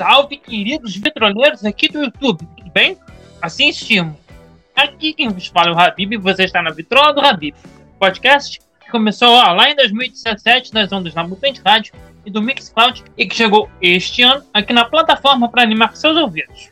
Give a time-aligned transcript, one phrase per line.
[0.00, 2.96] Salve, queridos vitroleiros aqui do YouTube, tudo bem?
[3.42, 4.18] Assim estimo.
[4.74, 7.54] Aqui quem vos fala é o Habib e você está na Vitrola do Habib,
[7.98, 11.92] podcast que começou ó, lá em 2017 nas ondas da Mutante Rádio
[12.24, 16.70] e do Mixcloud e que chegou este ano aqui na plataforma para animar seus ouvidos.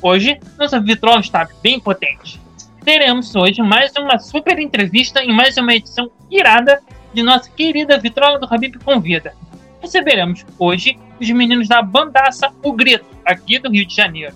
[0.00, 2.40] Hoje, nossa vitrola está bem potente.
[2.84, 6.80] Teremos hoje mais uma super entrevista em mais uma edição irada
[7.12, 9.34] de nossa querida Vitrola do Habib Convida.
[9.80, 14.34] Receberemos hoje os meninos da bandaça O Grito, aqui do Rio de Janeiro.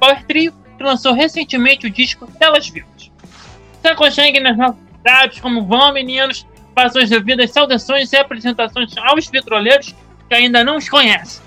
[0.00, 3.10] Power Trio, que lançou recentemente o disco Telas Vivas.
[3.80, 9.28] Se aconcheguem nas nossas cidades, como vão, meninos, façam as devidas saudações e apresentações aos
[9.28, 9.94] vitroleiros
[10.28, 11.42] que ainda não os conhecem.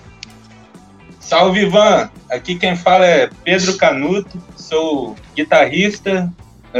[1.20, 2.10] Salve, Ivan!
[2.30, 6.32] Aqui quem fala é Pedro Canuto, sou guitarrista,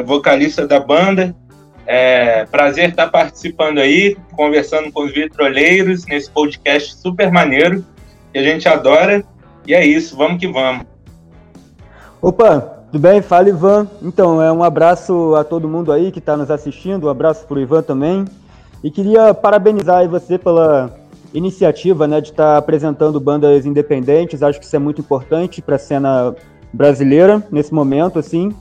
[0.06, 1.36] vocalista da banda
[1.88, 7.84] é prazer estar participando aí, conversando com os vitroleiros nesse podcast super maneiro,
[8.34, 9.24] que a gente adora.
[9.66, 10.86] E é isso, vamos que vamos.
[12.22, 12.60] Opa,
[12.92, 13.22] tudo bem?
[13.22, 13.88] Fala, Ivan.
[14.02, 17.58] Então, é um abraço a todo mundo aí que está nos assistindo, um abraço para
[17.58, 18.26] o Ivan também.
[18.84, 20.94] E queria parabenizar você pela
[21.34, 24.44] iniciativa né, de estar tá apresentando bandas independentes.
[24.44, 26.36] Acho que isso é muito importante para a cena
[26.74, 28.54] brasileira nesse momento, assim.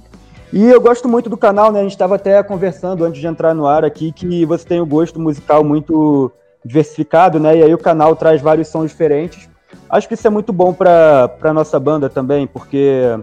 [0.56, 1.80] E eu gosto muito do canal, né?
[1.80, 4.86] A gente estava até conversando antes de entrar no ar aqui que você tem um
[4.86, 6.32] gosto musical muito
[6.64, 7.58] diversificado, né?
[7.58, 9.50] E aí o canal traz vários sons diferentes.
[9.90, 13.18] Acho que isso é muito bom para a nossa banda também, porque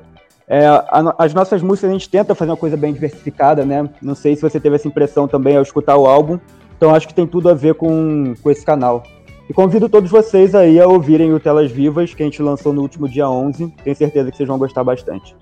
[0.48, 3.90] é, a, as nossas músicas a gente tenta fazer uma coisa bem diversificada, né?
[4.00, 6.38] Não sei se você teve essa impressão também ao escutar o álbum.
[6.78, 9.02] Então acho que tem tudo a ver com, com esse canal.
[9.50, 12.84] E convido todos vocês aí a ouvirem o Telas Vivas, que a gente lançou no
[12.84, 13.74] último dia 11.
[13.84, 15.36] Tenho certeza que vocês vão gostar bastante.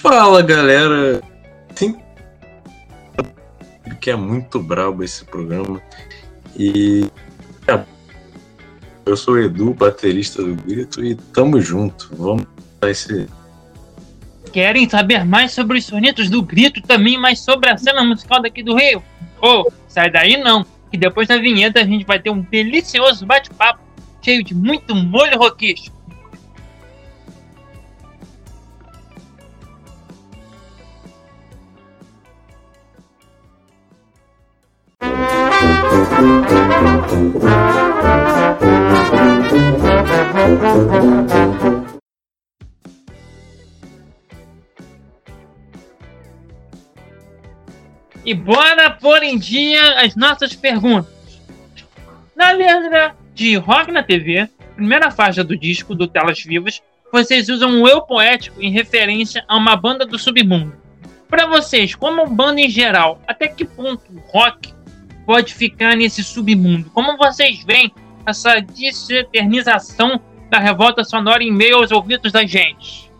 [0.00, 1.20] Fala galera!
[1.74, 1.96] Sim,
[4.00, 5.82] que é muito brabo esse programa.
[6.56, 7.04] E
[9.04, 12.10] eu sou o Edu, baterista do Grito, e tamo junto.
[12.16, 12.46] Vamos
[12.82, 13.28] esse.
[14.52, 18.62] Querem saber mais sobre os sonetos do Grito, também mais sobre a cena musical daqui
[18.62, 19.02] do Rio?
[19.42, 23.80] Oh, sai daí não, que depois da vinheta a gente vai ter um delicioso bate-papo
[24.22, 25.97] cheio de muito molho roquista.
[36.18, 36.20] E
[48.34, 51.06] bora pôr em dia as nossas perguntas.
[52.34, 57.70] Na letra de Rock na TV, primeira faixa do disco do Telas Vivas, vocês usam
[57.70, 60.74] um eu poético em referência a uma banda do submundo.
[61.28, 64.76] Para vocês, como banda em geral, até que ponto o rock
[65.28, 66.88] pode ficar nesse submundo?
[66.88, 67.92] Como vocês veem
[68.24, 70.18] essa deseternização
[70.48, 73.12] da revolta sonora em meio aos ouvidos da gente?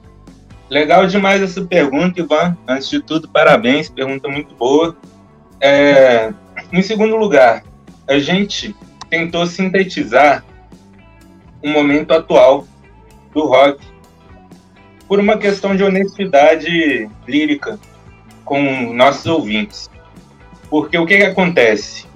[0.71, 2.57] Legal demais essa pergunta, Ivan.
[2.67, 4.97] Antes de tudo, parabéns, pergunta muito boa.
[5.61, 6.33] É,
[6.73, 7.63] em segundo lugar,
[8.09, 8.75] a gente
[9.11, 10.43] tentou sintetizar
[11.63, 12.67] o momento atual
[13.35, 13.85] do rock
[15.07, 17.79] por uma questão de honestidade lírica
[18.47, 19.91] com nossos ouvintes.
[20.71, 22.07] Porque o que, que acontece?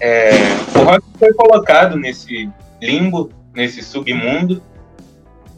[0.00, 0.30] É,
[0.74, 4.62] o rock foi colocado nesse limbo, nesse submundo,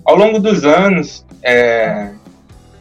[0.05, 2.11] ao longo dos anos, é,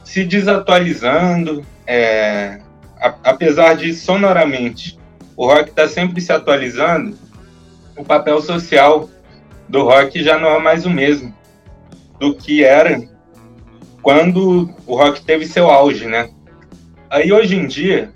[0.03, 2.59] se desatualizando, é,
[2.99, 4.99] a, apesar de sonoramente
[5.35, 7.17] o rock está sempre se atualizando,
[7.97, 9.09] o papel social
[9.69, 11.33] do rock já não é mais o mesmo
[12.19, 13.01] do que era
[14.01, 16.29] quando o rock teve seu auge, né?
[17.09, 18.11] Aí hoje em dia,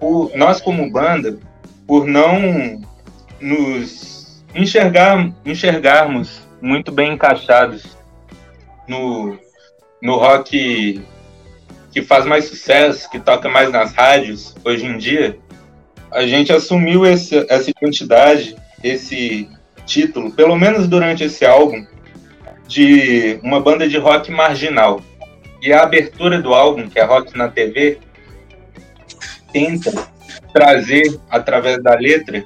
[0.00, 1.38] por, nós como banda,
[1.86, 2.80] por não
[3.38, 7.96] nos enxergar, enxergarmos muito bem encaixados
[8.88, 9.38] no,
[10.02, 11.04] no rock
[11.92, 15.38] que faz mais sucesso, que toca mais nas rádios hoje em dia,
[16.10, 19.48] a gente assumiu esse, essa quantidade, esse
[19.86, 21.84] título, pelo menos durante esse álbum,
[22.66, 25.00] de uma banda de rock marginal.
[25.60, 27.98] E a abertura do álbum, que é Rock na TV,
[29.52, 29.92] tenta
[30.52, 32.44] trazer, através da letra,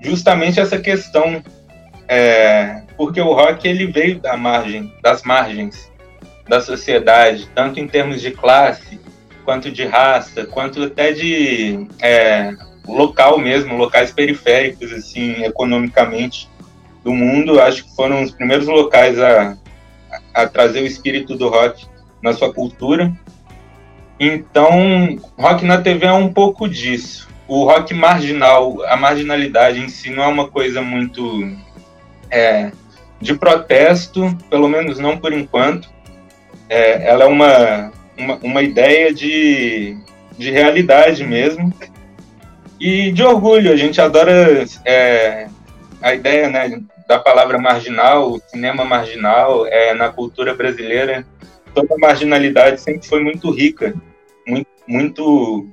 [0.00, 1.42] justamente essa questão.
[2.08, 5.90] É, porque o rock ele veio da margem, das margens
[6.48, 9.00] da sociedade, tanto em termos de classe,
[9.44, 12.52] quanto de raça, quanto até de é,
[12.86, 16.48] local mesmo, locais periféricos, assim, economicamente
[17.04, 17.60] do mundo.
[17.60, 19.56] Acho que foram os primeiros locais a,
[20.34, 21.86] a trazer o espírito do rock
[22.22, 23.12] na sua cultura.
[24.22, 27.26] Então, rock na TV é um pouco disso.
[27.48, 31.50] O rock marginal, a marginalidade em si não é uma coisa muito
[32.30, 32.70] é,
[33.18, 35.88] de protesto, pelo menos não por enquanto.
[36.68, 39.96] É, ela é uma, uma, uma ideia de,
[40.36, 41.72] de realidade mesmo
[42.78, 43.72] e de orgulho.
[43.72, 45.48] A gente adora é,
[46.02, 46.78] a ideia né,
[47.08, 51.26] da palavra marginal, cinema marginal, é, na cultura brasileira.
[51.74, 53.94] Toda marginalidade sempre foi muito rica,
[54.90, 55.68] muito,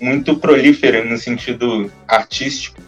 [0.00, 2.80] muito, prolífera no sentido artístico.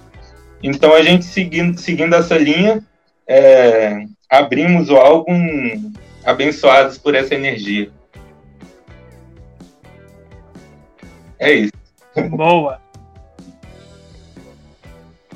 [0.62, 2.82] Então, a gente seguindo, seguindo essa linha,
[3.26, 5.92] é, abrimos o álbum
[6.24, 7.90] abençoados por essa energia.
[11.38, 11.72] É isso.
[12.30, 12.80] Boa.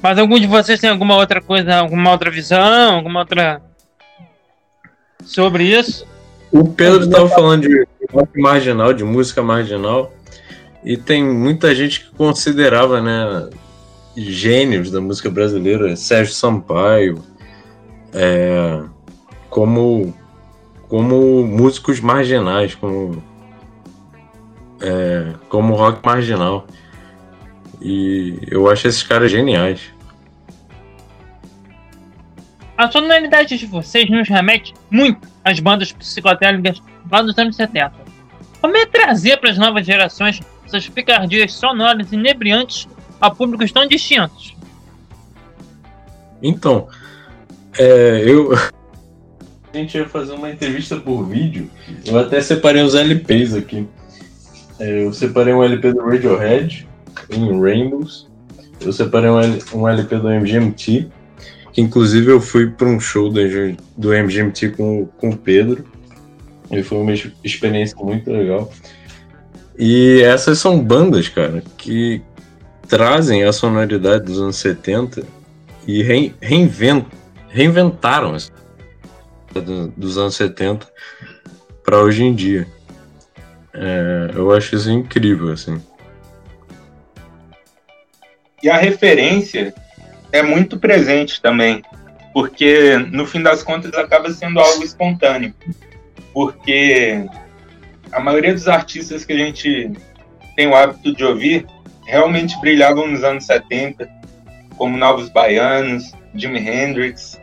[0.03, 3.63] Mas algum de vocês tem alguma outra coisa, alguma outra visão, alguma outra
[5.25, 6.07] sobre isso?
[6.53, 10.13] O Pedro estava falando de rock marginal, de música marginal,
[10.85, 13.51] e tem muita gente que considerava, né,
[14.17, 17.23] gênios da música brasileira, Sérgio Sampaio,
[18.13, 18.83] é,
[19.51, 20.15] como
[20.89, 23.23] como músicos marginais, como
[24.81, 26.67] é, como rock marginal.
[27.81, 29.93] E eu acho esses caras geniais.
[32.77, 37.93] A sonoridade de vocês nos remete muito às bandas psicodélicas lá dos anos 70.
[38.61, 42.89] Como é trazer para as novas gerações essas picardias sonoras inebriantes
[43.21, 44.55] a públicos tão distintos?
[46.43, 46.89] Então,
[47.79, 48.53] é, eu.
[49.73, 51.71] A gente ia fazer uma entrevista por vídeo.
[52.07, 53.87] Eu até separei os LPs aqui.
[54.79, 56.89] É, eu separei um LP do Radiohead,
[57.29, 58.27] em Rainbows.
[58.81, 61.11] Eu separei um, LP do MGMT
[61.77, 63.39] que inclusive eu fui para um show do,
[63.99, 65.85] do MGMT com, com o Pedro.
[66.71, 67.13] E foi uma
[67.45, 68.73] experiência muito legal.
[69.79, 72.23] E essas são bandas, cara, que
[72.89, 75.23] trazem a sonoridade dos anos 70
[75.87, 76.03] e
[76.41, 77.11] reinventam,
[77.49, 78.37] reinventaram
[79.53, 80.87] do, dos anos 70
[81.85, 82.67] para hoje em dia.
[83.75, 85.81] É, eu acho isso incrível, assim.
[88.63, 89.75] E a referência
[90.33, 91.83] é muito presente também,
[92.33, 95.55] porque no fim das contas acaba sendo algo espontâneo,
[96.33, 97.27] porque
[98.13, 99.93] a maioria dos artistas que a gente
[100.55, 101.67] tem o hábito de ouvir
[102.07, 104.09] realmente brilhavam nos anos 70,
[104.77, 107.41] como Novos Baianos, Jimi Hendrix,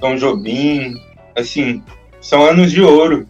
[0.00, 0.94] Tom Jobim,
[1.36, 1.82] assim,
[2.20, 3.26] são anos de ouro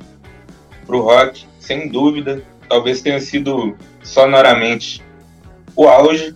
[0.87, 2.43] pro rock, sem dúvida.
[2.69, 5.03] Talvez tenha sido sonoramente
[5.75, 6.35] o auge,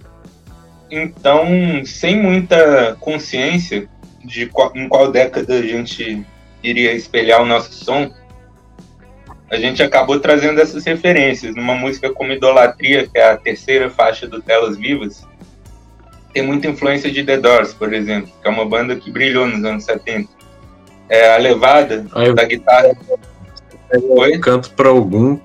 [0.91, 1.47] então,
[1.85, 3.89] sem muita consciência
[4.25, 6.25] de qual, em qual década a gente
[6.63, 8.13] iria espelhar o nosso som,
[9.55, 11.55] a gente acabou trazendo essas referências.
[11.55, 15.27] Numa música como Idolatria, que é a terceira faixa do Telas Vivas,
[16.33, 19.65] tem muita influência de The Doors, por exemplo, que é uma banda que brilhou nos
[19.65, 20.29] anos 70.
[21.09, 22.97] É a levada Aí, da guitarra.
[23.93, 24.39] Oi?
[24.41, 25.39] Canto para algum,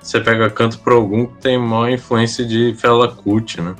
[0.00, 3.74] você pega canto para algum que tem maior influência de Fela Kuti, né?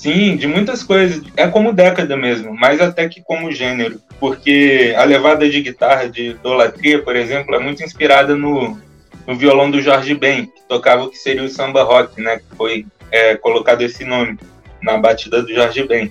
[0.00, 1.22] Sim, de muitas coisas.
[1.36, 4.00] É como década mesmo, mais até que como gênero.
[4.18, 8.80] Porque a levada de guitarra de Idolatria, por exemplo, é muito inspirada no,
[9.26, 12.38] no violão do Jorge Ben, que tocava o que seria o samba rock, né?
[12.38, 14.38] Que foi é, colocado esse nome
[14.82, 16.10] na batida do Jorge Ben.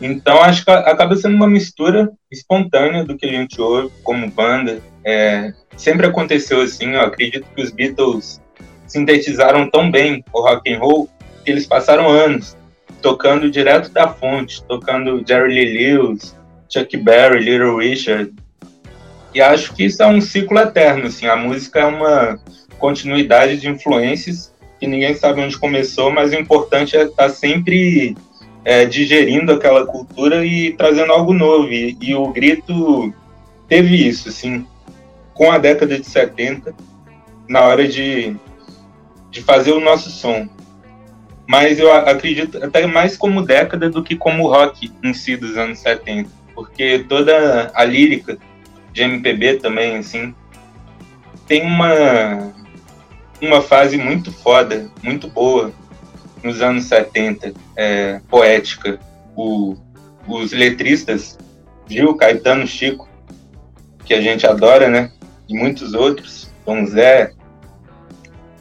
[0.00, 4.80] Então acho que acaba sendo uma mistura espontânea do que a gente ouve como banda.
[5.04, 6.94] É, sempre aconteceu assim.
[6.94, 8.42] Eu acredito que os Beatles
[8.88, 11.08] sintetizaram tão bem o rock and roll
[11.44, 12.56] que eles passaram anos
[13.00, 16.36] tocando direto da fonte, tocando Jerry Lee Lewis,
[16.68, 18.32] Chuck Berry, Little Richard.
[19.34, 22.38] E acho que isso é um ciclo eterno, assim, a música é uma
[22.78, 28.16] continuidade de influências que ninguém sabe onde começou, mas o importante é estar tá sempre
[28.64, 31.68] é, digerindo aquela cultura e trazendo algo novo.
[31.68, 33.12] E, e o grito
[33.68, 34.66] teve isso, assim,
[35.32, 36.74] com a década de 70,
[37.48, 38.36] na hora de,
[39.30, 40.48] de fazer o nosso som
[41.46, 45.78] mas eu acredito até mais como década do que como rock em si dos anos
[45.78, 48.38] 70, porque toda a lírica
[48.92, 50.34] de MPB também, assim,
[51.46, 52.52] tem uma,
[53.40, 55.72] uma fase muito foda, muito boa
[56.42, 58.98] nos anos 70, é, poética.
[59.36, 59.76] O,
[60.26, 61.38] os letristas,
[61.88, 63.08] Gil, Caetano, Chico,
[64.04, 65.12] que a gente adora, né?
[65.48, 67.32] E muitos outros, Tom Zé,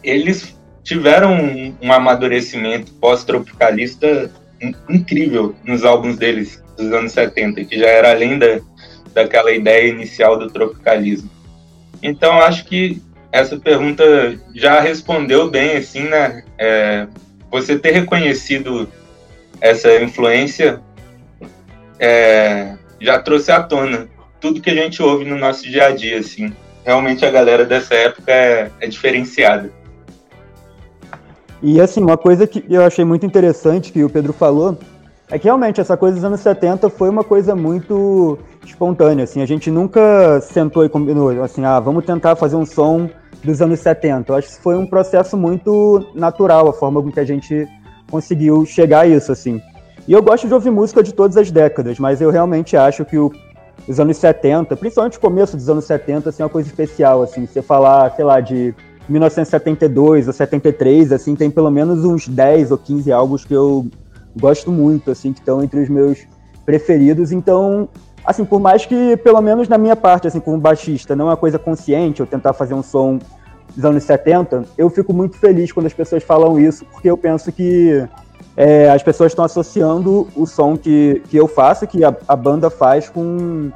[0.03, 0.54] eles
[0.85, 4.31] tiveram um, um amadurecimento pós-tropicalista
[4.87, 8.59] incrível nos álbuns deles dos anos 70, que já era além da,
[9.13, 11.29] daquela ideia inicial do tropicalismo.
[12.03, 13.01] Então, acho que
[13.31, 16.43] essa pergunta já respondeu bem, assim, né?
[16.57, 17.07] É,
[17.49, 18.87] você ter reconhecido
[19.59, 20.79] essa influência
[21.99, 24.07] é, já trouxe à tona
[24.39, 26.53] tudo que a gente ouve no nosso dia a dia, assim.
[26.85, 29.71] Realmente a galera dessa época é, é diferenciada.
[31.62, 34.77] E assim, uma coisa que eu achei muito interessante que o Pedro falou
[35.29, 39.45] é que realmente essa coisa dos anos 70 foi uma coisa muito espontânea, assim, a
[39.45, 43.09] gente nunca sentou e combinou, assim, ah, vamos tentar fazer um som
[43.43, 44.31] dos anos 70.
[44.31, 47.67] Eu acho que foi um processo muito natural a forma com que a gente
[48.09, 49.62] conseguiu chegar a isso, assim.
[50.07, 53.17] E eu gosto de ouvir música de todas as décadas, mas eu realmente acho que
[53.17, 53.31] o,
[53.88, 57.47] os anos 70, principalmente o começo dos anos 70, assim, é uma coisa especial, assim,
[57.47, 58.74] você falar, sei lá, de
[59.07, 63.88] 1972 ou 73, assim, tem pelo menos uns 10 ou 15 álbuns que eu
[64.39, 66.25] gosto muito, assim, que estão entre os meus
[66.65, 67.31] preferidos.
[67.31, 67.88] Então,
[68.25, 71.38] assim, por mais que, pelo menos na minha parte, assim, como baixista, não é uma
[71.38, 73.19] coisa consciente eu tentar fazer um som
[73.75, 77.51] dos anos 70, eu fico muito feliz quando as pessoas falam isso, porque eu penso
[77.51, 78.07] que
[78.55, 82.69] é, as pessoas estão associando o som que, que eu faço, que a, a banda
[82.69, 83.71] faz, com,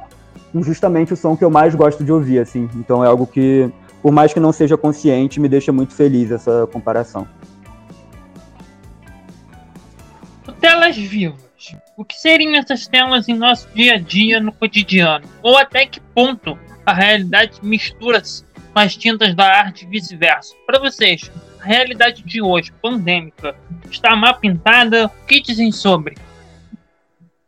[0.52, 2.68] com justamente o som que eu mais gosto de ouvir, assim.
[2.76, 3.70] Então é algo que
[4.02, 7.26] por mais que não seja consciente, me deixa muito feliz essa comparação.
[10.60, 11.50] Telas vivas.
[11.96, 15.26] O que seriam essas telas em nosso dia a dia, no cotidiano?
[15.42, 20.54] Ou até que ponto a realidade mistura-se com as tintas da arte e vice-versa?
[20.66, 21.30] Para vocês,
[21.60, 23.54] a realidade de hoje, pandêmica,
[23.90, 25.06] está mal pintada?
[25.06, 26.16] O que dizem sobre?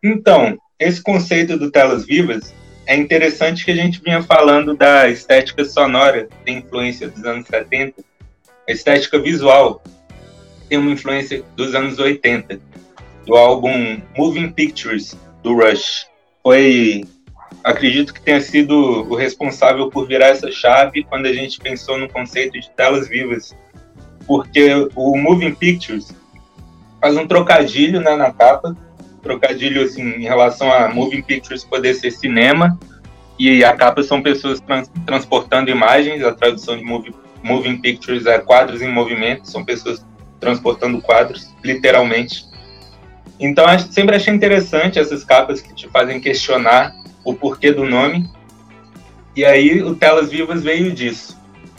[0.02, 2.52] Então, esse conceito do telas vivas
[2.86, 7.46] é interessante que a gente vinha falando da estética sonora, que tem influência dos anos
[7.46, 8.02] 70,
[8.68, 9.82] a estética visual
[10.68, 12.58] tem uma influência dos anos 80,
[13.26, 16.06] do álbum Moving Pictures, do Rush.
[16.42, 17.04] Foi,
[17.62, 22.08] acredito que tenha sido o responsável por virar essa chave quando a gente pensou no
[22.08, 23.54] conceito de telas vivas,
[24.26, 26.12] porque o Moving Pictures
[27.00, 28.76] faz um trocadilho né, na capa,
[29.22, 32.78] trocadilho assim, em relação a Moving Pictures poder ser cinema,
[33.38, 38.38] e a capa são pessoas trans, transportando imagens, a tradução de movie, Moving Pictures é
[38.38, 40.04] quadros em movimento, são pessoas
[40.38, 42.44] transportando quadros, literalmente.
[43.40, 48.28] Então, sempre achei interessante essas capas que te fazem questionar o porquê do nome.
[49.34, 51.36] E aí, o Telas Vivas veio disso.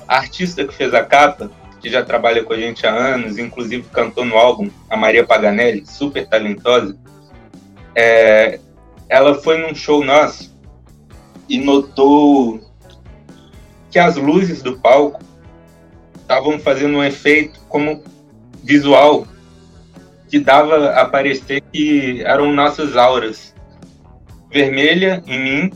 [0.08, 3.86] A artista que fez a capa, que já trabalha com a gente há anos, inclusive
[3.92, 6.98] cantou no álbum, a Maria Paganelli, super talentosa,
[7.96, 8.60] é,
[9.10, 10.54] ela foi num show nosso
[11.48, 12.60] e notou
[13.92, 15.22] que as luzes do palco
[16.16, 18.04] estavam fazendo um efeito como
[18.64, 19.28] visual
[20.30, 23.54] que dava a parecer que eram nossas auras.
[24.50, 25.72] Vermelha em mim,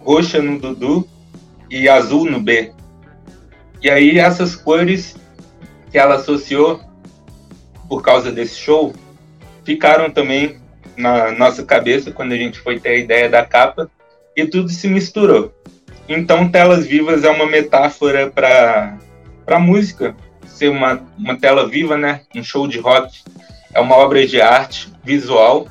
[0.00, 1.08] roxa no Dudu
[1.70, 2.72] e azul no B.
[3.80, 5.16] E aí essas cores
[5.90, 6.80] que ela associou
[7.88, 8.92] por causa desse show
[9.64, 10.61] ficaram também
[10.96, 13.90] na nossa cabeça quando a gente foi ter a ideia da capa
[14.36, 15.52] e tudo se misturou.
[16.08, 18.98] Então, Telas Vivas é uma metáfora para
[19.46, 22.22] a música ser uma, uma tela viva, né?
[22.34, 23.22] Um show de rock.
[23.72, 25.66] É uma obra de arte visual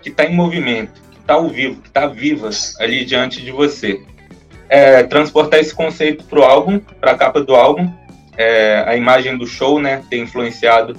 [0.00, 4.00] que está em movimento, que está ao vivo, que está viva ali diante de você.
[4.68, 7.90] É, transportar esse conceito para o álbum, para a capa do álbum,
[8.36, 10.02] é, a imagem do show, né?
[10.08, 10.98] Ter influenciado,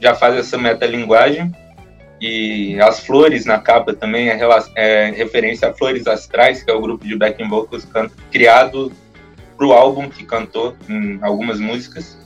[0.00, 1.52] já faz essa metalinguagem
[2.26, 4.38] e as flores na capa também é,
[4.76, 7.86] é referência a Flores Astrais, que é o grupo de backing vocals
[8.30, 8.90] criado
[9.58, 12.16] para o álbum que cantou em algumas músicas.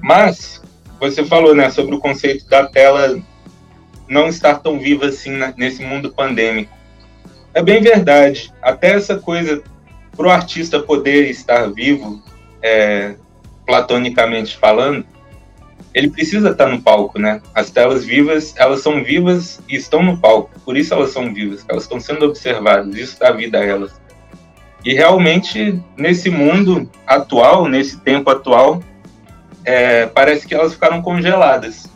[0.00, 0.62] Mas
[1.00, 3.20] você falou, né, sobre o conceito da tela
[4.08, 6.72] não estar tão viva assim nesse mundo pandêmico.
[7.52, 8.54] É bem verdade.
[8.62, 9.60] Até essa coisa
[10.16, 12.22] para o artista poder estar vivo,
[12.62, 13.16] é,
[13.66, 15.04] platonicamente falando,
[15.96, 17.40] ele precisa estar no palco, né?
[17.54, 21.64] As telas vivas, elas são vivas e estão no palco, por isso elas são vivas,
[21.66, 23.98] elas estão sendo observadas, isso dá vida a elas.
[24.84, 28.82] E realmente, nesse mundo atual, nesse tempo atual,
[29.64, 31.88] é, parece que elas ficaram congeladas.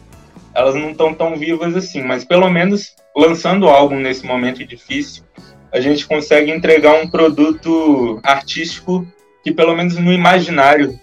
[0.55, 5.25] Elas não estão tão vivas assim, mas pelo menos lançando o álbum nesse momento difícil,
[5.71, 9.07] a gente consegue entregar um produto artístico
[9.45, 10.99] que, pelo menos no imaginário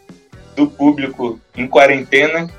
[0.55, 2.49] do público em quarentena,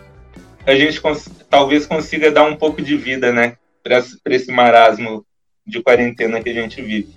[0.68, 5.24] a gente cons talvez consiga dar um pouco de vida, né, para esse marasmo
[5.66, 7.14] de quarentena que a gente vive.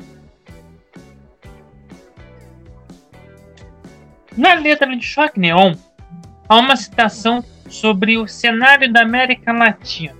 [4.37, 5.75] Na letra de Choque Neon,
[6.47, 10.15] há uma citação sobre o cenário da América Latina.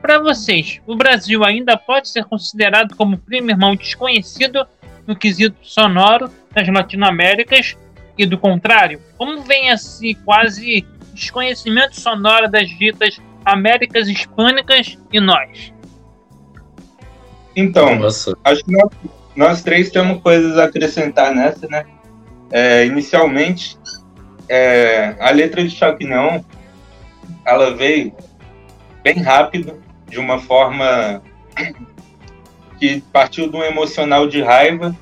[0.00, 4.66] Para vocês, o Brasil ainda pode ser considerado como primo irmão desconhecido
[5.06, 7.76] no quesito sonoro das Latinoaméricas
[8.16, 8.98] e do contrário?
[9.18, 10.86] Como vem esse quase
[11.16, 15.72] desconhecimento sonoro das ditas Américas Hispânicas e nós.
[17.54, 18.36] Então, Nossa.
[18.44, 18.72] acho que
[19.34, 21.84] nós três temos coisas a acrescentar nessa, né?
[22.50, 23.78] É, inicialmente,
[24.48, 26.42] é, a letra de Choque Neon,
[27.44, 28.12] ela veio
[29.02, 31.22] bem rápido, de uma forma
[32.78, 34.94] que partiu de um emocional de raiva.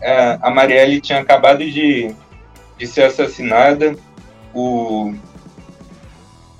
[0.00, 2.14] É, a Marielle tinha acabado de,
[2.78, 3.94] de ser assassinada.
[4.54, 5.14] O,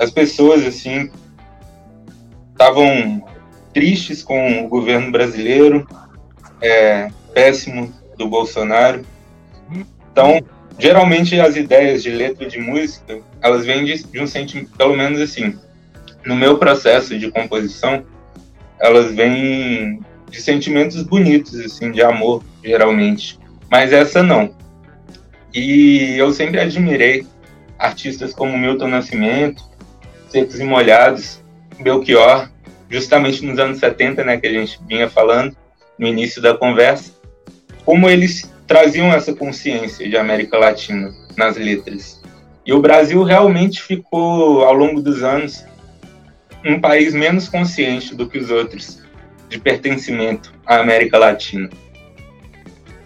[0.01, 1.11] as pessoas, assim,
[2.53, 3.23] estavam
[3.75, 5.87] tristes com o governo brasileiro,
[6.63, 9.05] é, péssimo do Bolsonaro.
[10.11, 10.41] Então,
[10.79, 15.21] geralmente as ideias de letra de música, elas vêm de, de um sentimento, pelo menos
[15.21, 15.59] assim,
[16.25, 18.03] no meu processo de composição,
[18.81, 23.39] elas vêm de sentimentos bonitos, assim, de amor, geralmente.
[23.71, 24.55] Mas essa não.
[25.53, 27.27] E eu sempre admirei
[27.79, 29.70] artistas como Milton Nascimento,
[30.31, 31.43] Secos e Molhados,
[31.81, 32.49] Belchior,
[32.89, 35.57] justamente nos anos 70, né, que a gente vinha falando
[35.99, 37.13] no início da conversa,
[37.85, 42.23] como eles traziam essa consciência de América Latina nas letras.
[42.65, 45.65] E o Brasil realmente ficou, ao longo dos anos,
[46.65, 49.03] um país menos consciente do que os outros
[49.49, 51.69] de pertencimento à América Latina.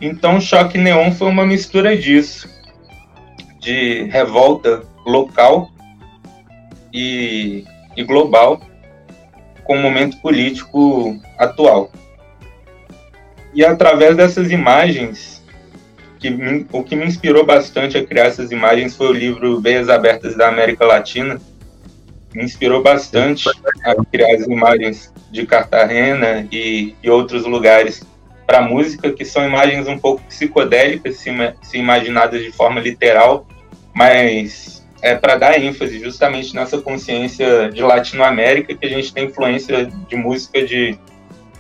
[0.00, 2.48] Então, Choque Neon foi uma mistura disso,
[3.60, 5.70] de revolta local
[6.94, 7.64] e,
[7.96, 8.60] e global
[9.64, 11.90] com o momento político atual.
[13.52, 15.42] E através dessas imagens,
[16.20, 19.88] que me, o que me inspirou bastante a criar essas imagens foi o livro Veias
[19.88, 21.40] Abertas da América Latina.
[22.34, 23.48] Me inspirou bastante
[23.84, 28.02] a criar as imagens de Cartagena e, e outros lugares
[28.46, 31.30] para música, que são imagens um pouco psicodélicas, se,
[31.62, 33.46] se imaginadas de forma literal,
[33.94, 34.73] mas
[35.04, 40.16] é para dar ênfase justamente nessa consciência de Latinoamérica, que a gente tem influência de
[40.16, 40.98] música de,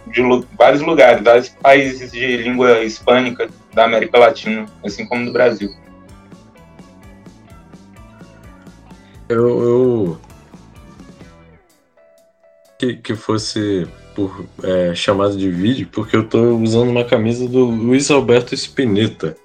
[0.06, 0.22] de
[0.56, 5.70] vários lugares, vários países de língua hispânica da América Latina, assim como do Brasil.
[9.28, 10.20] Eu, eu...
[12.78, 17.66] Que, que fosse por é, chamada de vídeo, porque eu estou usando uma camisa do
[17.66, 19.36] Luiz Alberto Spinetta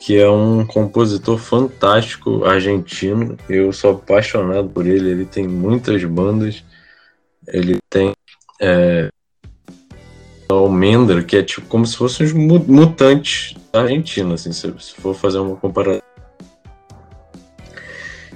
[0.00, 3.36] que é um compositor fantástico argentino.
[3.48, 5.10] Eu sou apaixonado por ele.
[5.10, 6.64] Ele tem muitas bandas.
[7.46, 8.12] Ele tem
[8.60, 9.08] é,
[10.48, 15.14] Almendra, que é tipo como se fossem os mutantes da Argentina, assim, se, se for
[15.14, 16.02] fazer uma comparação.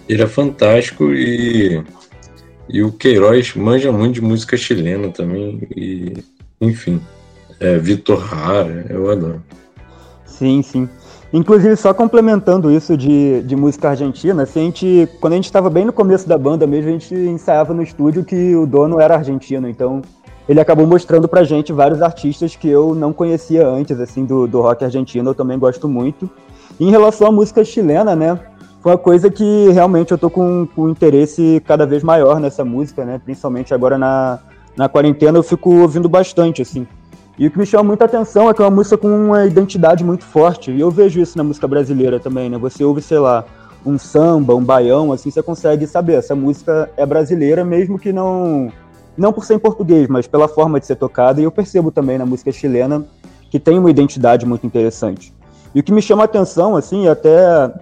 [0.09, 1.83] Ele é fantástico e,
[2.69, 5.69] e o Queiroz manja muito de música chilena também.
[5.77, 6.25] E,
[6.61, 7.01] enfim,
[7.61, 9.45] é, Vitor Hara, eu adoro.
[10.25, 10.89] Sim, sim.
[11.33, 15.69] Inclusive, só complementando isso de, de música argentina, assim, a gente, quando a gente estava
[15.69, 19.15] bem no começo da banda mesmo, a gente ensaiava no estúdio que o dono era
[19.15, 20.01] argentino, então
[20.49, 24.63] ele acabou mostrando pra gente vários artistas que eu não conhecia antes, assim, do, do
[24.63, 26.31] rock argentino, eu também gosto muito.
[26.81, 28.41] E em relação à música chilena, né,
[28.81, 33.05] foi uma coisa que realmente eu tô com, com interesse cada vez maior nessa música,
[33.05, 34.39] né, principalmente agora na,
[34.75, 36.87] na quarentena eu fico ouvindo bastante, assim.
[37.39, 40.03] E o que me chama muita atenção é que é uma música com uma identidade
[40.03, 40.73] muito forte.
[40.73, 42.59] E eu vejo isso na música brasileira também, né?
[42.59, 43.45] Você ouve, sei lá,
[43.87, 48.73] um samba, um baião, assim, você consegue saber, essa música é brasileira, mesmo que não
[49.17, 51.41] não por ser em português, mas pela forma de ser tocada.
[51.41, 53.05] E eu percebo também na música chilena
[53.51, 55.33] que tem uma identidade muito interessante.
[55.75, 57.73] E o que me chama atenção, assim, até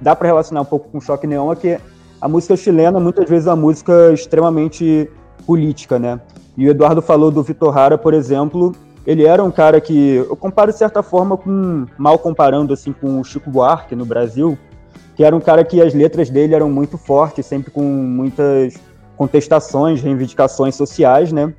[0.00, 1.78] dá para relacionar um pouco com Choque Neon, é que
[2.20, 5.10] a música chilena muitas vezes é uma música extremamente
[5.46, 6.20] política, né?
[6.56, 8.74] E o Eduardo falou do Vitor Hara, por exemplo,
[9.06, 13.20] ele era um cara que eu comparo de certa forma com mal comparando assim com
[13.20, 14.58] o Chico Buarque no Brasil,
[15.16, 18.74] que era um cara que as letras dele eram muito fortes, sempre com muitas
[19.16, 21.52] contestações, reivindicações sociais, né?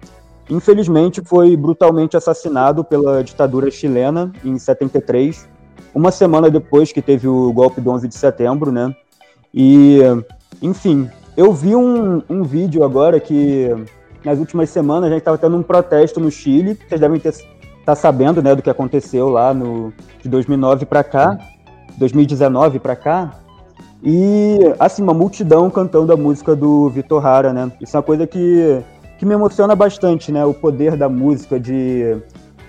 [0.49, 5.47] Infelizmente foi brutalmente assassinado pela ditadura chilena em 73,
[5.93, 8.95] uma semana depois que teve o golpe do 11 de setembro, né?
[9.53, 9.99] E,
[10.61, 13.69] enfim, eu vi um, um vídeo agora que
[14.23, 17.31] nas últimas semanas a gente estava tendo um protesto no Chile, vocês devem estar
[17.85, 21.37] tá sabendo, né, do que aconteceu lá no de 2009 para cá,
[21.97, 23.31] 2019 para cá.
[24.03, 27.71] E assim, uma multidão cantando a música do Vitor Hara, né?
[27.79, 28.83] Isso é uma coisa que
[29.19, 30.43] que me emociona bastante, né?
[30.43, 32.17] O poder da música de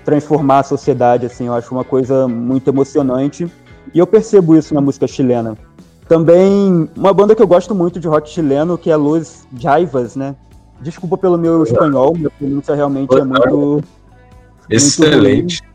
[0.05, 3.51] transformar a sociedade, assim, eu acho uma coisa muito emocionante.
[3.95, 5.57] E eu percebo isso na música chilena.
[6.07, 10.37] Também uma banda que eu gosto muito de rock chileno, que é Los Jaivas, né?
[10.83, 13.83] Desculpa pelo meu espanhol, minha pronúncia realmente é muito.
[14.69, 15.63] Excelente.
[15.63, 15.73] Muito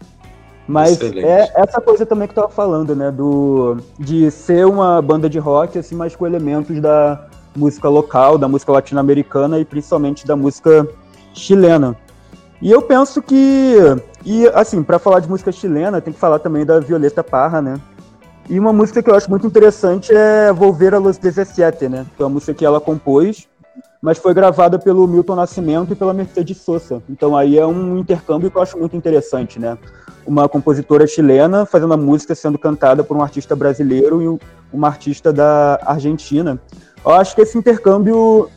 [0.67, 1.25] mas Excelente.
[1.25, 3.09] é essa coisa também que eu tava falando, né?
[3.09, 8.49] Do, de ser uma banda de rock, assim, mas com elementos da música local, da
[8.49, 10.85] música latino-americana e principalmente da música
[11.33, 11.95] chilena.
[12.61, 13.77] E eu penso que
[14.25, 17.79] E, assim, para falar de música chilena, tem que falar também da Violeta Parra, né?
[18.49, 22.05] E uma música que eu acho muito interessante é Volver a los 17, né?
[22.15, 23.47] Que é uma música que ela compôs,
[24.01, 27.01] mas foi gravada pelo Milton Nascimento e pela Mercedes Sosa.
[27.09, 29.77] Então aí é um intercâmbio que eu acho muito interessante, né?
[30.25, 34.39] Uma compositora chilena fazendo a música sendo cantada por um artista brasileiro e
[34.75, 36.59] uma artista da Argentina.
[37.05, 38.49] Eu acho que esse intercâmbio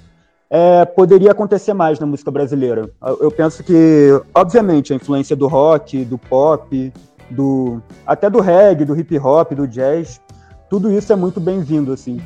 [0.50, 2.90] é, poderia acontecer mais na música brasileira.
[3.20, 6.92] Eu penso que, obviamente, a influência do rock, do pop,
[7.30, 10.20] do até do reggae, do hip hop, do jazz,
[10.68, 12.20] tudo isso é muito bem-vindo, assim.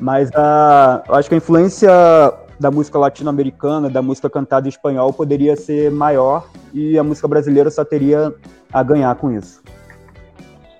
[0.00, 1.90] Mas a, acho que a influência
[2.58, 7.70] da música latino-americana, da música cantada em espanhol, poderia ser maior e a música brasileira
[7.70, 8.32] só teria
[8.72, 9.62] a ganhar com isso.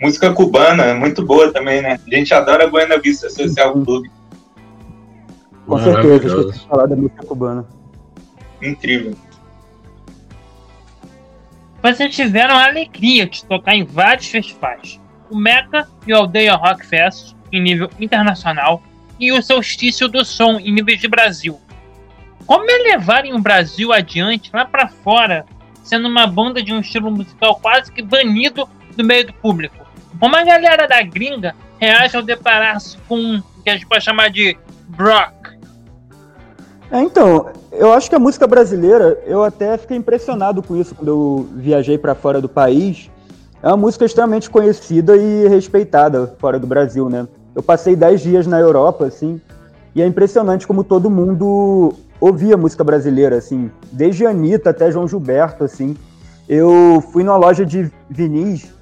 [0.01, 1.99] Música cubana, é muito boa também, né?
[2.07, 4.11] A gente adora Buena Vista Social Clube.
[5.67, 7.67] Com certeza, esqueci de falar da música cubana.
[8.63, 9.15] Incrível.
[11.83, 15.01] Vocês tiveram a alegria de tocar em vários festivais.
[15.31, 18.83] O Meca e o Aldeia Rock Fest, em nível internacional,
[19.19, 21.61] e o Solstício do Som, em nível de Brasil.
[22.49, 25.45] Como é levarem o Brasil adiante lá para fora,
[25.85, 29.77] sendo uma banda de um estilo musical quase que banido do meio do público?
[30.19, 34.31] Como a galera da gringa reage ao deparar-se com o que a gente pode chamar
[34.31, 34.57] de
[34.99, 35.59] rock?
[36.91, 41.09] É, então, eu acho que a música brasileira, eu até fiquei impressionado com isso quando
[41.09, 43.11] eu viajei para fora do país.
[43.63, 47.29] É uma música extremamente conhecida e respeitada fora do Brasil, né?
[47.55, 49.39] Eu passei 10 dias na Europa, assim,
[49.95, 55.65] e é impressionante como todo mundo ouvia música brasileira, assim, desde Anitta até João Gilberto,
[55.65, 55.97] assim.
[56.49, 58.73] Eu fui numa loja de vinis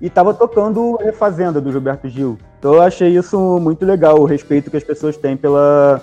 [0.00, 2.38] e tava tocando Refazenda do Gilberto Gil.
[2.58, 6.00] Então eu achei isso muito legal, o respeito que as pessoas têm pela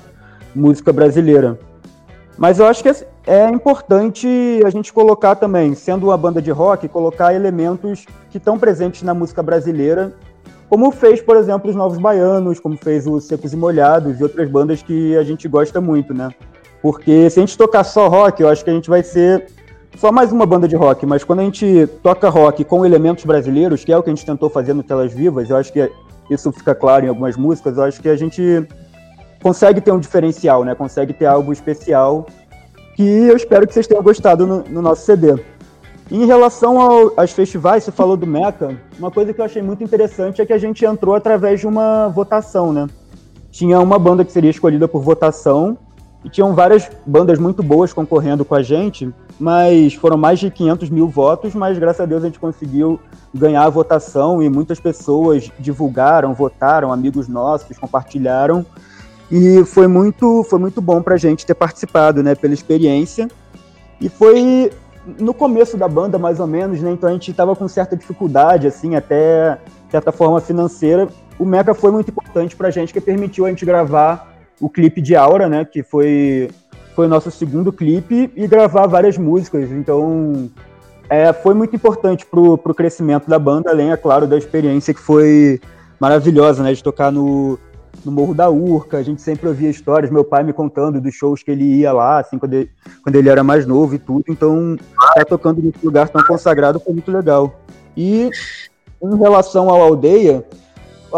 [0.53, 1.57] música brasileira.
[2.37, 2.91] Mas eu acho que
[3.25, 4.27] é importante
[4.65, 9.13] a gente colocar também, sendo uma banda de rock, colocar elementos que estão presentes na
[9.13, 10.13] música brasileira,
[10.67, 14.49] como fez, por exemplo, os Novos Baianos, como fez os Secos e Molhados e outras
[14.49, 16.29] bandas que a gente gosta muito, né?
[16.81, 19.47] Porque se a gente tocar só rock, eu acho que a gente vai ser
[19.97, 23.83] só mais uma banda de rock, mas quando a gente toca rock com elementos brasileiros,
[23.83, 25.89] que é o que a gente tentou fazer no Telas Vivas, eu acho que
[26.29, 28.67] isso fica claro em algumas músicas, eu acho que a gente
[29.41, 30.75] consegue ter um diferencial, né?
[30.75, 32.25] Consegue ter algo especial
[32.95, 35.35] que eu espero que vocês tenham gostado no, no nosso CD.
[36.11, 39.83] Em relação ao, aos festivais, você falou do Meca, uma coisa que eu achei muito
[39.83, 42.87] interessante é que a gente entrou através de uma votação, né?
[43.51, 45.77] Tinha uma banda que seria escolhida por votação
[46.25, 50.89] e tinham várias bandas muito boas concorrendo com a gente, mas foram mais de 500
[50.89, 52.99] mil votos, mas graças a Deus a gente conseguiu
[53.31, 58.65] ganhar a votação e muitas pessoas divulgaram, votaram, amigos nossos compartilharam
[59.31, 63.27] e foi muito, foi muito bom para a gente ter participado, né, pela experiência.
[64.01, 64.71] E foi
[65.19, 68.65] no começo da banda, mais ou menos, né, então a gente estava com certa dificuldade,
[68.65, 69.59] assim, até
[69.91, 71.07] certa forma financeira.
[71.37, 75.01] O Meca foi muito importante para a gente, que permitiu a gente gravar o clipe
[75.01, 76.49] de Aura, né, que foi,
[76.95, 79.71] foi o nosso segundo clipe, e gravar várias músicas.
[79.71, 80.49] Então,
[81.09, 84.99] é, foi muito importante para o crescimento da banda, além, é claro, da experiência que
[84.99, 85.59] foi
[85.99, 87.59] maravilhosa, né, de tocar no,
[88.03, 91.43] no Morro da Urca, a gente sempre ouvia histórias, meu pai me contando dos shows
[91.43, 92.69] que ele ia lá, assim, quando ele,
[93.03, 96.79] quando ele era mais novo e tudo, então estar tá tocando nesse lugar tão consagrado
[96.79, 97.59] foi muito legal.
[97.95, 98.29] E
[99.01, 100.43] em relação ao Aldeia,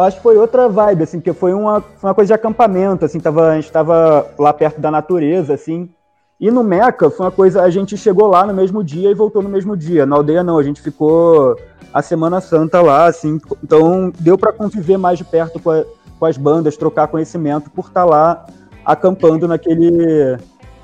[0.01, 3.19] acho que foi outra vibe, assim, porque foi uma, foi uma coisa de acampamento, assim,
[3.19, 5.89] tava, a gente estava lá perto da natureza, assim,
[6.39, 9.41] e no Meca foi uma coisa, a gente chegou lá no mesmo dia e voltou
[9.41, 10.05] no mesmo dia.
[10.05, 11.57] Na aldeia não, a gente ficou
[11.91, 15.83] a Semana Santa lá, assim, então deu para conviver mais de perto com, a,
[16.19, 18.45] com as bandas, trocar conhecimento por estar tá lá
[18.85, 20.37] acampando naquele,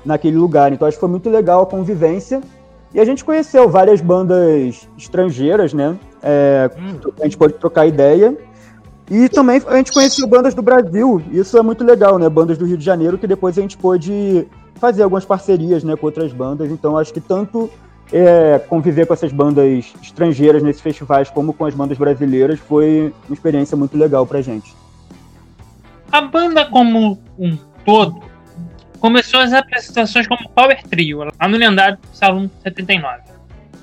[0.04, 0.72] naquele lugar.
[0.72, 2.40] Então acho que foi muito legal a convivência.
[2.92, 5.96] E a gente conheceu várias bandas estrangeiras, né?
[6.22, 7.12] É, hum.
[7.20, 8.36] A gente pode trocar ideia.
[9.10, 11.22] E também a gente conheceu bandas do Brasil.
[11.30, 12.28] Isso é muito legal, né?
[12.28, 16.06] Bandas do Rio de Janeiro, que depois a gente pôde fazer algumas parcerias né, com
[16.06, 16.70] outras bandas.
[16.70, 17.70] Então acho que tanto
[18.12, 23.34] é, conviver com essas bandas estrangeiras nesses festivais como com as bandas brasileiras foi uma
[23.34, 24.74] experiência muito legal pra gente.
[26.10, 28.22] A banda como um todo
[29.00, 33.22] começou as apresentações como Power Trio, lá no lendário Salão 79.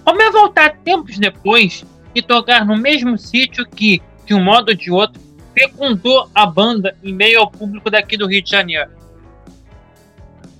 [0.03, 4.75] Como é voltar tempos depois e tocar no mesmo sítio que, de um modo ou
[4.75, 5.19] de outro,
[5.53, 8.89] fecundou a banda em meio ao público daqui do Rio de Janeiro?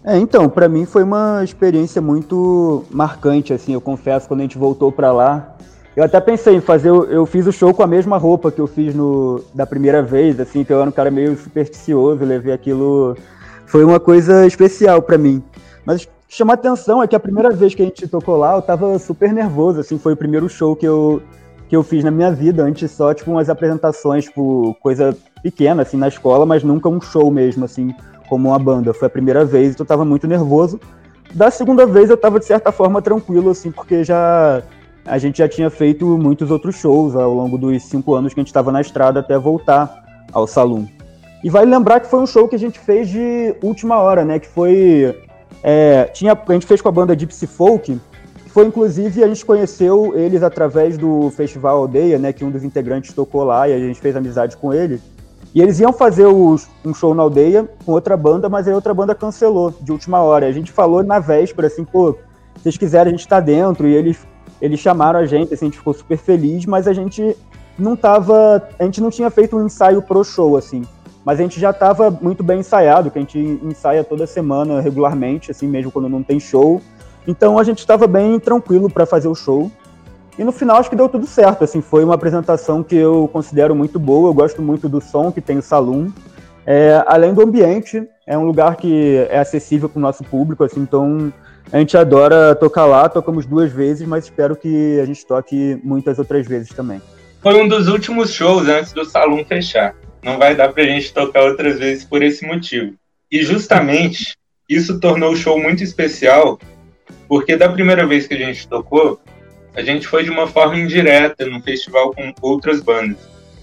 [0.04, 4.58] É, então, para mim foi uma experiência muito marcante, assim, eu confesso, quando a gente
[4.58, 5.56] voltou para lá,
[5.96, 8.66] eu até pensei em fazer, eu fiz o show com a mesma roupa que eu
[8.66, 13.16] fiz no, da primeira vez, assim, que eu era um cara meio supersticioso, levei aquilo,
[13.66, 15.44] foi uma coisa especial para mim.
[15.86, 18.98] Mas chama atenção é que a primeira vez que a gente tocou lá, eu tava
[18.98, 21.22] super nervoso, assim, foi o primeiro show que eu,
[21.72, 25.96] que eu fiz na minha vida, antes só, tipo, umas apresentações, tipo, coisa pequena, assim,
[25.96, 27.96] na escola, mas nunca um show mesmo, assim,
[28.28, 28.94] como uma banda.
[28.94, 30.82] Foi a primeira vez, então eu tava muito nervoso.
[31.34, 34.62] Da segunda vez eu tava, de certa forma, tranquilo, assim, porque já
[35.06, 38.44] a gente já tinha feito muitos outros shows ao longo dos cinco anos que a
[38.44, 40.86] gente estava na estrada até voltar ao salão.
[41.42, 44.40] E vale lembrar que foi um show que a gente fez de última hora, né?
[44.40, 45.18] Que foi.
[45.64, 47.98] É, tinha, a gente fez com a banda Gypsy Folk.
[48.54, 52.34] Foi inclusive a gente conheceu eles através do Festival Aldeia, né?
[52.34, 55.02] Que um dos integrantes tocou lá e a gente fez amizade com ele.
[55.54, 58.94] E eles iam fazer os, um show na aldeia com outra banda, mas aí outra
[58.94, 60.48] banda cancelou de última hora.
[60.48, 62.14] A gente falou na véspera, assim, pô,
[62.56, 63.88] se vocês quiserem, a gente tá dentro.
[63.88, 64.18] E eles
[64.62, 67.36] eles chamaram a gente, assim, a gente ficou super feliz, mas a gente
[67.78, 68.70] não tava.
[68.78, 70.84] A gente não tinha feito um ensaio pro show, assim.
[71.26, 75.52] Mas a gente já estava muito bem ensaiado, que a gente ensaia toda semana regularmente,
[75.52, 76.82] assim, mesmo quando não tem show.
[77.28, 79.72] Então a gente estava bem tranquilo para fazer o show.
[80.38, 83.76] E no final acho que deu tudo certo, assim, foi uma apresentação que eu considero
[83.76, 86.10] muito boa, eu gosto muito do som que tem o Saloon.
[86.66, 90.80] É, além do ambiente, é um lugar que é acessível para o nosso público, assim,
[90.80, 91.34] então
[91.72, 96.18] a gente adora tocar lá, tocamos duas vezes, mas espero que a gente toque muitas
[96.18, 97.02] outras vezes também.
[97.42, 99.96] Foi um dos últimos shows antes do salão fechar.
[100.24, 102.94] Não vai dar pra gente tocar outras vezes por esse motivo.
[103.32, 104.36] E justamente
[104.70, 106.60] isso tornou o show muito especial,
[107.32, 109.18] porque da primeira vez que a gente tocou,
[109.74, 113.20] a gente foi de uma forma indireta num festival com outras bandas.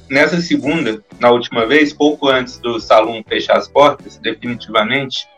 [0.08, 5.28] Nessa segunda, na última vez, pouco antes do salão fechar as portas, definitivamente,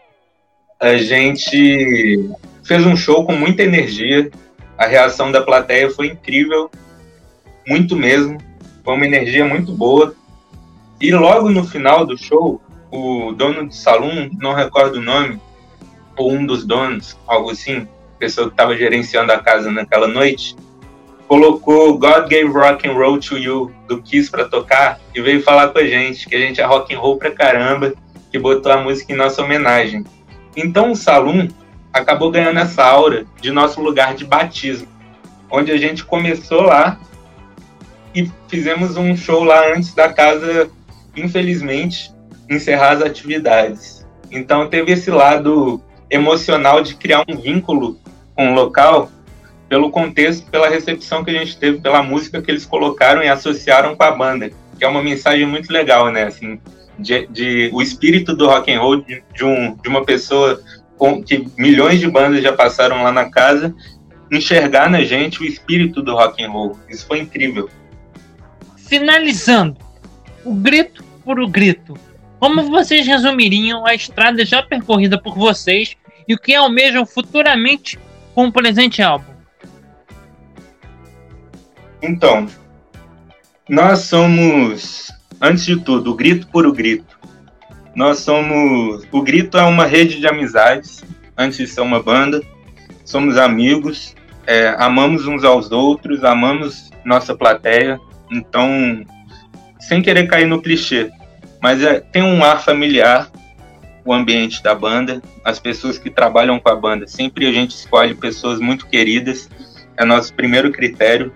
[0.79, 2.31] a gente
[2.63, 4.31] fez um show com muita energia.
[4.79, 6.71] A reação da plateia foi incrível,
[7.67, 8.39] muito mesmo.
[8.85, 10.15] Foi uma energia muito boa.
[11.01, 12.63] E logo no final do show,
[12.93, 15.41] o dono do salão, não recordo o nome,
[16.17, 17.89] ou um dos donos, algo assim,
[18.21, 20.55] pessoa que estava gerenciando a casa naquela noite,
[21.27, 25.69] colocou God Gave Rock and Roll to You do Kiss para tocar e veio falar
[25.69, 27.95] com a gente que a gente é rock and roll pra caramba,
[28.31, 30.05] que botou a música em nossa homenagem.
[30.57, 31.49] Então o salão
[31.93, 34.89] acabou ganhando essa aura de nosso lugar de batismo,
[35.51, 37.01] onde a gente começou lá
[38.15, 40.71] e fizemos um show lá antes da casa,
[41.17, 42.13] infelizmente,
[42.49, 44.07] encerrar as atividades.
[44.31, 45.81] Então teve esse lado
[46.11, 47.97] emocional de criar um vínculo
[48.41, 49.13] com o local
[49.69, 53.95] pelo contexto, pela recepção que a gente teve, pela música que eles colocaram e associaram
[53.95, 56.25] com a banda, que é uma mensagem muito legal, né?
[56.25, 56.59] Assim,
[56.99, 60.59] de, de o espírito do rock and roll de, de, um, de uma pessoa
[61.27, 63.75] que milhões de bandas já passaram lá na casa,
[64.33, 66.79] enxergar na gente o espírito do rock and roll.
[66.89, 67.69] Isso foi incrível.
[68.89, 69.77] Finalizando,
[70.47, 71.95] o grito por o grito.
[72.39, 75.95] Como vocês resumiriam a estrada já percorrida por vocês
[76.27, 77.99] e o que almejam futuramente
[78.41, 79.35] com presente álbum?
[82.03, 82.47] Então,
[83.69, 87.21] nós somos, antes de tudo, o grito por o grito.
[87.95, 89.07] Nós somos.
[89.13, 91.05] O Grito é uma rede de amizades,
[91.37, 92.41] antes de ser uma banda.
[93.05, 94.15] Somos amigos,
[94.47, 98.01] é, amamos uns aos outros, amamos nossa plateia.
[98.31, 99.05] Então,
[99.81, 101.11] sem querer cair no clichê,
[101.61, 103.30] mas é, tem um ar familiar
[104.11, 107.07] o ambiente da banda, as pessoas que trabalham com a banda.
[107.07, 109.49] Sempre a gente escolhe pessoas muito queridas,
[109.97, 111.33] é nosso primeiro critério.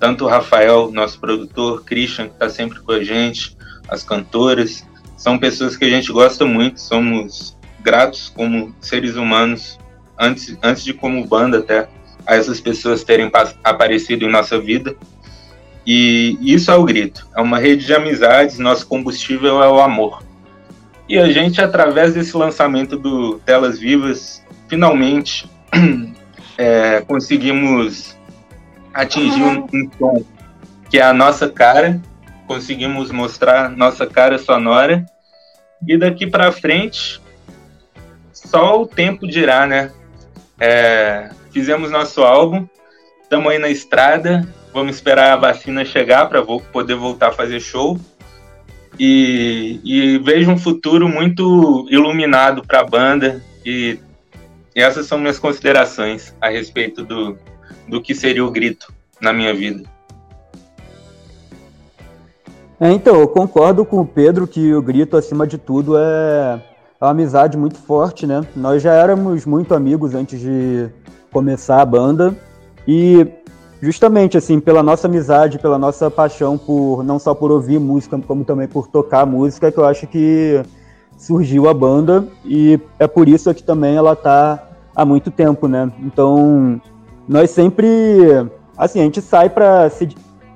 [0.00, 3.56] Tanto o Rafael, nosso produtor, Christian, que está sempre com a gente,
[3.88, 4.84] as cantoras,
[5.16, 9.78] são pessoas que a gente gosta muito, somos gratos como seres humanos,
[10.18, 11.88] antes, antes de como banda até,
[12.26, 13.30] a essas pessoas terem
[13.62, 14.96] aparecido em nossa vida.
[15.86, 20.28] E isso é o grito, é uma rede de amizades, nosso combustível é o amor.
[21.10, 25.50] E a gente, através desse lançamento do Telas Vivas, finalmente
[26.56, 28.16] é, conseguimos
[28.94, 30.24] atingir um, um tom
[30.88, 32.00] que é a nossa cara,
[32.46, 35.04] conseguimos mostrar nossa cara sonora.
[35.84, 37.20] E daqui para frente,
[38.32, 39.90] só o tempo dirá, né?
[40.60, 42.68] É, fizemos nosso álbum,
[43.20, 47.98] estamos aí na estrada, vamos esperar a vacina chegar para poder voltar a fazer show.
[48.98, 53.98] E, e, vejo um futuro muito iluminado para a banda e,
[54.74, 57.36] essas são minhas considerações a respeito do,
[57.88, 59.82] do que seria o grito na minha vida.
[62.78, 66.62] É, então, eu concordo com o Pedro que o grito, acima de tudo, é,
[67.00, 68.40] é uma amizade muito forte, né?
[68.56, 70.88] Nós já éramos muito amigos antes de
[71.30, 72.34] começar a banda
[72.88, 73.26] e
[73.80, 78.44] justamente assim pela nossa amizade, pela nossa paixão por não só por ouvir música, como
[78.44, 80.62] também por tocar música, que eu acho que
[81.16, 85.90] surgiu a banda e é por isso que também ela está há muito tempo, né?
[86.00, 86.80] Então,
[87.28, 87.88] nós sempre,
[88.76, 89.90] assim, a gente sai para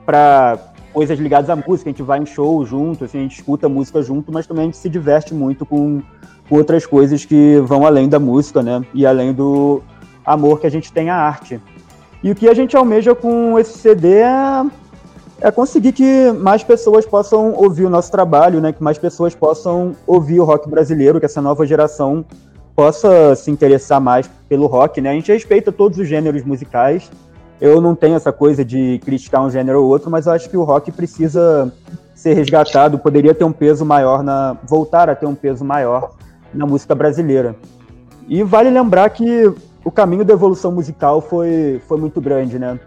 [0.04, 0.58] para
[0.92, 4.02] coisas ligadas à música, a gente vai em show junto, assim, a gente escuta música
[4.02, 6.02] junto, mas também a gente se diverte muito com,
[6.48, 8.84] com outras coisas que vão além da música, né?
[8.94, 9.82] E além do
[10.24, 11.60] amor que a gente tem à arte.
[12.24, 14.64] E o que a gente almeja com esse CD é,
[15.42, 18.72] é conseguir que mais pessoas possam ouvir o nosso trabalho, né?
[18.72, 22.24] Que mais pessoas possam ouvir o rock brasileiro, que essa nova geração
[22.74, 25.10] possa se interessar mais pelo rock, né?
[25.10, 27.10] A gente respeita todos os gêneros musicais.
[27.60, 30.56] Eu não tenho essa coisa de criticar um gênero ou outro, mas eu acho que
[30.56, 31.70] o rock precisa
[32.14, 36.12] ser resgatado, poderia ter um peso maior na voltar a ter um peso maior
[36.54, 37.54] na música brasileira.
[38.26, 39.52] E vale lembrar que
[39.84, 42.78] o caminho da evolução musical foi, foi muito grande, né?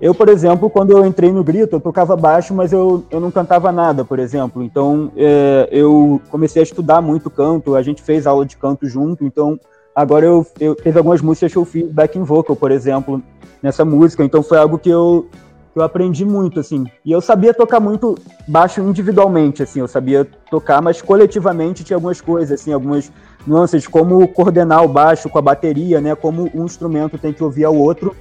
[0.00, 3.30] Eu, por exemplo, quando eu entrei no Grito, eu tocava baixo, mas eu, eu não
[3.30, 4.60] cantava nada, por exemplo.
[4.60, 9.24] Então, é, eu comecei a estudar muito canto, a gente fez aula de canto junto,
[9.24, 9.58] então
[9.94, 13.22] agora eu, eu teve algumas músicas que eu fiz backing vocal, por exemplo,
[13.62, 15.28] nessa música, então foi algo que eu,
[15.74, 16.84] eu aprendi muito, assim.
[17.04, 22.20] E eu sabia tocar muito baixo individualmente, assim, eu sabia tocar, mas coletivamente tinha algumas
[22.20, 23.10] coisas, assim, algumas
[23.46, 27.64] nuances, como coordenar o baixo com a bateria, né, como um instrumento tem que ouvir
[27.64, 28.14] ao outro,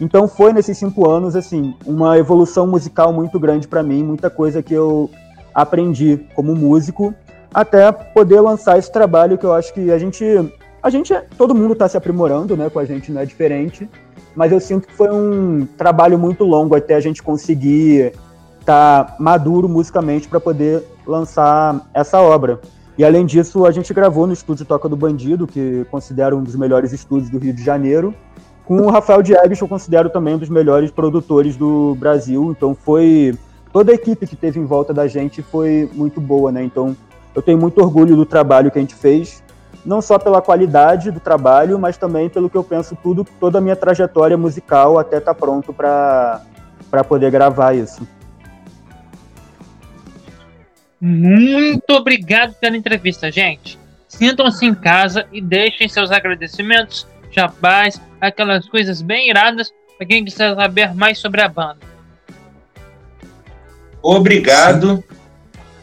[0.00, 4.62] então foi nesses cinco anos assim uma evolução musical muito grande para mim, muita coisa
[4.62, 5.10] que eu
[5.54, 7.14] aprendi como músico
[7.52, 10.24] até poder lançar esse trabalho que eu acho que a gente
[10.82, 12.68] a gente todo mundo está se aprimorando, né?
[12.68, 13.88] Com a gente não é diferente,
[14.34, 18.12] mas eu sinto que foi um trabalho muito longo até a gente conseguir
[18.60, 22.60] estar tá maduro musicalmente para poder lançar essa obra.
[22.96, 26.54] E além disso, a gente gravou no estúdio Toca do Bandido, que considero um dos
[26.54, 28.14] melhores estúdios do Rio de Janeiro
[28.64, 32.50] com o Rafael Diegues, eu considero também um dos melhores produtores do Brasil.
[32.50, 33.36] Então foi.
[33.72, 36.62] Toda a equipe que teve em volta da gente foi muito boa, né?
[36.62, 36.96] Então
[37.34, 39.42] eu tenho muito orgulho do trabalho que a gente fez,
[39.84, 43.60] não só pela qualidade do trabalho, mas também pelo que eu penso tudo, toda a
[43.60, 46.40] minha trajetória musical até estar tá pronto para
[47.06, 48.06] poder gravar isso.
[51.00, 53.78] Muito obrigado pela entrevista, gente.
[54.08, 60.54] Sintam-se em casa e deixem seus agradecimentos jabás, aquelas coisas bem iradas para quem quiser
[60.54, 61.80] saber mais sobre a banda.
[64.00, 65.02] Obrigado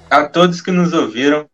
[0.09, 1.45] a todos que nos ouviram.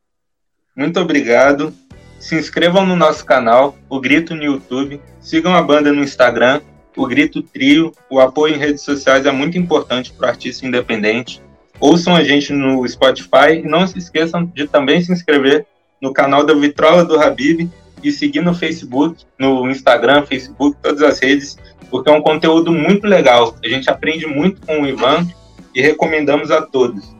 [0.75, 1.73] Muito obrigado.
[2.19, 4.99] Se inscrevam no nosso canal, o Grito no YouTube.
[5.19, 6.61] Sigam a banda no Instagram,
[6.95, 7.91] o Grito Trio.
[8.09, 11.41] O apoio em redes sociais é muito importante para o artista independente.
[11.79, 15.65] Ouçam a gente no Spotify e não se esqueçam de também se inscrever
[16.01, 17.69] no canal da Vitrola do Habib
[18.03, 21.57] e seguir no Facebook, no Instagram, Facebook, todas as redes,
[21.89, 23.55] porque é um conteúdo muito legal.
[23.63, 25.27] A gente aprende muito com o Ivan
[25.73, 27.16] e recomendamos a todos.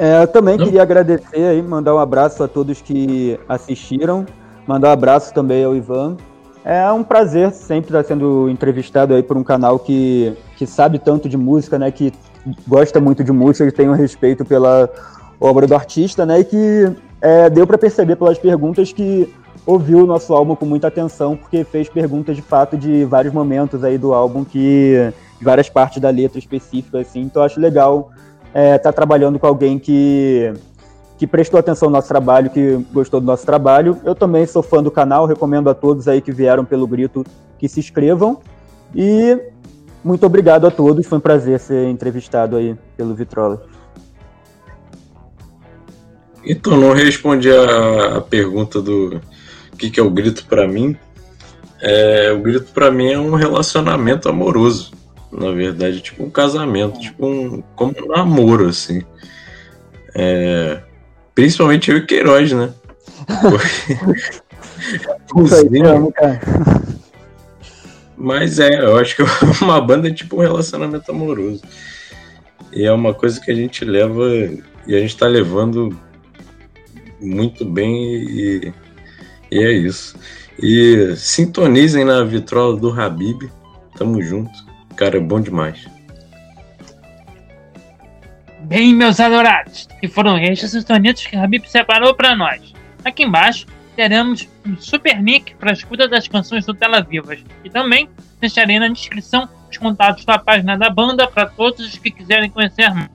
[0.00, 0.64] É, eu também Não?
[0.64, 4.24] queria agradecer aí, mandar um abraço a todos que assistiram,
[4.66, 6.16] mandar um abraço também ao Ivan.
[6.64, 11.28] É um prazer sempre estar sendo entrevistado aí por um canal que, que sabe tanto
[11.28, 11.90] de música, né?
[11.90, 12.14] Que
[12.66, 14.88] gosta muito de música, e tem um respeito pela
[15.38, 16.40] obra do artista, né?
[16.40, 19.30] E que é, deu para perceber pelas perguntas que
[19.66, 23.84] ouviu o nosso álbum com muita atenção, porque fez perguntas de fato de vários momentos
[23.84, 27.20] aí do álbum, que de várias partes da letra específica, assim.
[27.20, 28.10] Então acho legal
[28.50, 30.52] estar é, tá trabalhando com alguém que
[31.20, 34.00] que prestou atenção no nosso trabalho, que gostou do nosso trabalho.
[34.04, 37.26] Eu também sou fã do canal, recomendo a todos aí que vieram pelo grito
[37.58, 38.40] que se inscrevam.
[38.94, 39.38] E
[40.02, 43.62] muito obrigado a todos, foi um prazer ser entrevistado aí pelo Vitrola.
[46.42, 49.20] Então, não respondi a, a pergunta do
[49.76, 50.96] que, que é o grito para mim.
[51.82, 54.92] É, o grito para mim é um relacionamento amoroso.
[55.32, 59.02] Na verdade, tipo um casamento, tipo um, como um namoro, assim.
[60.14, 60.82] É,
[61.34, 62.74] principalmente eu e Queiroz, né?
[68.16, 69.22] Mas é, eu acho que
[69.62, 71.62] uma banda é tipo um relacionamento amoroso.
[72.72, 74.24] E é uma coisa que a gente leva
[74.86, 75.96] e a gente tá levando
[77.20, 78.72] muito bem e,
[79.50, 80.16] e é isso.
[80.62, 83.50] E sintonizem na vitrola do Habib.
[83.96, 84.69] Tamo junto.
[85.00, 85.88] Cara, é bom demais.
[88.64, 92.74] Bem, meus adorados, que foram estes os tonitos que Habib separou para nós.
[93.02, 97.70] Aqui embaixo teremos um super link para a escuta das canções do Tela Vivas e
[97.70, 98.10] também
[98.42, 102.92] deixarei na descrição os contatos da página da banda para todos os que quiserem conhecer
[102.92, 103.08] mais.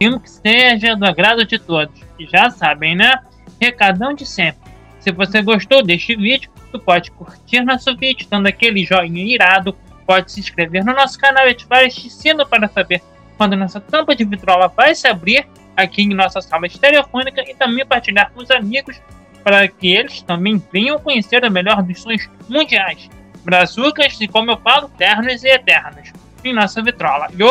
[0.00, 3.22] Filme que seja do agrado de todos já sabem, né?
[3.60, 4.72] Recadão de sempre.
[4.98, 9.76] Se você gostou deste vídeo, tu pode curtir nosso vídeo, dando aquele joinha irado,
[10.12, 13.00] pode se inscrever no nosso canal e ativar este sino para saber
[13.38, 17.86] quando nossa tampa de vitrola vai se abrir aqui em nossa sala estereofônica e também
[17.86, 19.00] partilhar com os amigos
[19.42, 23.08] para que eles também venham conhecer o melhor dos sons mundiais.
[23.42, 26.12] Brazucas e, como eu falo, ternos e eternos.
[26.44, 27.28] Em nossa vitrola.
[27.34, 27.48] Yo!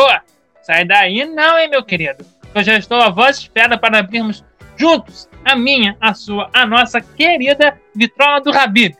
[0.62, 2.24] Sai daí não, hein, meu querido?
[2.54, 4.44] Eu já estou a voz espera para abrirmos
[4.76, 8.94] juntos a minha, a sua, a nossa querida vitrola do Habib.